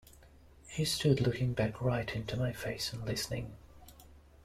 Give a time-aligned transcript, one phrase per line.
[0.67, 3.55] He stood looking back right into my face and listening.